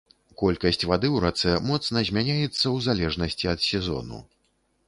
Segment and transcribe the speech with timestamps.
[0.41, 4.27] Колькасць вады ў рацэ моцна змяняецца ў залежнасці ад сезону.